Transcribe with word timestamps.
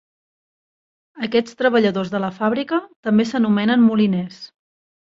Aquests 1.27 1.59
treballadors 1.59 2.11
de 2.17 2.23
la 2.27 2.33
fàbrica 2.41 2.83
també 3.09 3.31
s'anomenen 3.35 3.89
moliners. 3.93 4.43